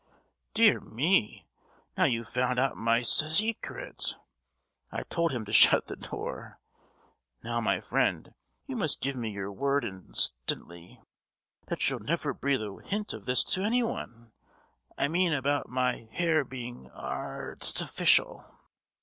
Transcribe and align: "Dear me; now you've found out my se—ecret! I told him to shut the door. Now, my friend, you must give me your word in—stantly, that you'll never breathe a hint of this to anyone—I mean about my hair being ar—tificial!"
"Dear 0.55 0.79
me; 0.79 1.47
now 1.95 2.05
you've 2.05 2.27
found 2.27 2.57
out 2.57 2.75
my 2.75 3.03
se—ecret! 3.03 4.15
I 4.91 5.03
told 5.03 5.31
him 5.31 5.45
to 5.45 5.53
shut 5.53 5.85
the 5.85 5.95
door. 5.95 6.59
Now, 7.43 7.61
my 7.61 7.79
friend, 7.79 8.33
you 8.65 8.75
must 8.75 8.99
give 9.01 9.15
me 9.15 9.29
your 9.29 9.51
word 9.51 9.85
in—stantly, 9.85 11.03
that 11.67 11.87
you'll 11.87 11.99
never 11.99 12.33
breathe 12.33 12.63
a 12.63 12.79
hint 12.83 13.13
of 13.13 13.27
this 13.27 13.43
to 13.53 13.61
anyone—I 13.63 15.07
mean 15.07 15.33
about 15.33 15.69
my 15.69 16.09
hair 16.11 16.43
being 16.43 16.89
ar—tificial!" 16.89 18.57